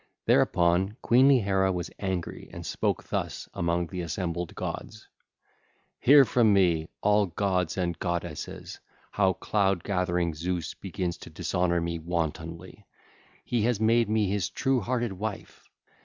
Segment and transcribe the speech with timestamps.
[0.25, 5.07] Thereupon queenly Hera was angry and spoke thus among the assembled gods:
[6.01, 6.23] (ll.
[6.25, 8.79] 311 330) 'Hear from me, all gods and goddesses,
[9.11, 12.83] how cloud gathering Zeus begins to dishonour me wantonly, when
[13.45, 15.69] he has made me his true hearted wife.